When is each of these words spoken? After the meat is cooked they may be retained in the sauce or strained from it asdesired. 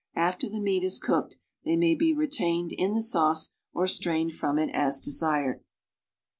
After 0.15 0.49
the 0.49 0.59
meat 0.59 0.83
is 0.83 0.97
cooked 0.97 1.37
they 1.63 1.77
may 1.77 1.93
be 1.93 2.11
retained 2.11 2.71
in 2.71 2.95
the 2.95 3.03
sauce 3.03 3.51
or 3.71 3.85
strained 3.85 4.33
from 4.33 4.57
it 4.57 4.73
asdesired. 4.73 5.59